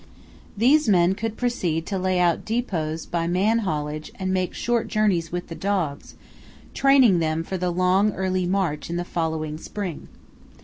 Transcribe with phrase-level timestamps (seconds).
[0.57, 5.31] These men could proceed to lay out depots by man haulage and make short journeys
[5.31, 6.15] with the dogs,
[6.73, 10.07] training them for the long early march in the following spring.